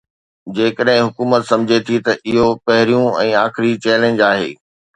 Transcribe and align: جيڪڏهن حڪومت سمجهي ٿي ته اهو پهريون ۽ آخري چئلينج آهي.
جيڪڏهن 0.59 1.03
حڪومت 1.07 1.41
سمجهي 1.51 1.79
ٿي 1.91 1.97
ته 2.07 2.11
اهو 2.31 2.47
پهريون 2.65 3.07
۽ 3.27 3.39
آخري 3.45 3.71
چئلينج 3.87 4.27
آهي. 4.33 4.53